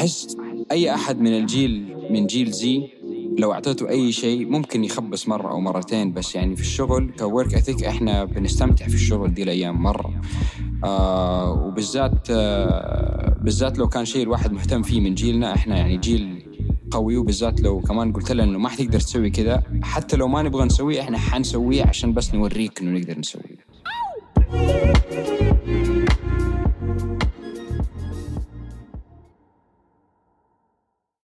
[0.00, 0.36] أحس
[0.70, 2.88] أي أحد من الجيل من جيل زي
[3.38, 7.84] لو أعطيته أي شيء ممكن يخبص مرة أو مرتين بس يعني في الشغل كورك اثيك
[7.84, 10.20] إحنا بنستمتع في الشغل دي الأيام مرة.
[10.84, 16.42] آه وبالذات آه بالذات لو كان شيء الواحد مهتم فيه من جيلنا إحنا يعني جيل
[16.90, 20.64] قوي وبالذات لو كمان قلت له إنه ما حتقدر تسوي كذا حتى لو ما نبغى
[20.64, 23.59] نسويه إحنا حنسويه عشان بس نوريك إنه نقدر نسويه.